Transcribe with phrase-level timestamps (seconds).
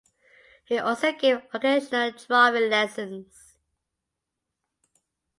[0.65, 3.59] He also gave occasional drawing lessons.